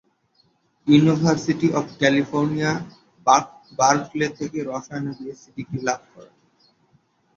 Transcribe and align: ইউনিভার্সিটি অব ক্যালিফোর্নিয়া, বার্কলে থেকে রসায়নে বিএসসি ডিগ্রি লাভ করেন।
ইউনিভার্সিটি 0.87 1.67
অব 1.79 1.85
ক্যালিফোর্নিয়া, 1.99 2.71
বার্কলে 3.79 4.27
থেকে 4.37 4.57
রসায়নে 4.69 5.11
বিএসসি 5.17 5.49
ডিগ্রি 5.57 5.79
লাভ 5.87 6.01
করেন। 6.13 6.35